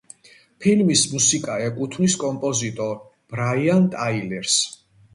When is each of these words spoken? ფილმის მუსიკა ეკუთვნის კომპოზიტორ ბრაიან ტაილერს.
ფილმის 0.63 1.03
მუსიკა 1.11 1.59
ეკუთვნის 1.67 2.17
კომპოზიტორ 2.25 2.99
ბრაიან 3.35 3.91
ტაილერს. 3.97 4.61